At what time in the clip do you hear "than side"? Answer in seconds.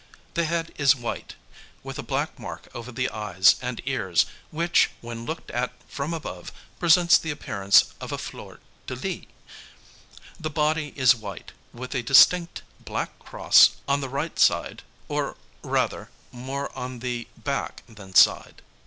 17.87-18.63